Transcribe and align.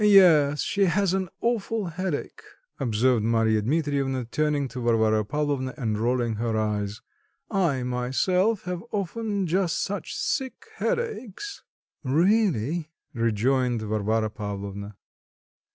"Yes, 0.03 0.61
she 0.61 0.85
has 0.85 1.13
an 1.13 1.29
awful 1.41 1.85
headache," 1.85 2.41
observed 2.79 3.23
Marya 3.23 3.61
Dmitrievna, 3.61 4.25
turning 4.31 4.67
to 4.69 4.79
Varvara 4.79 5.23
Pavlovna 5.23 5.75
and 5.77 5.95
rolling 5.99 6.37
her 6.37 6.57
eyes, 6.57 7.01
"I 7.51 7.83
myself 7.83 8.63
have 8.63 8.83
often 8.91 9.45
just 9.45 9.79
such 9.83 10.15
sick 10.15 10.65
headaches." 10.77 11.61
"Really!" 12.03 12.89
rejoined 13.13 13.83
Varvara 13.83 14.31
Pavlovna. 14.31 14.97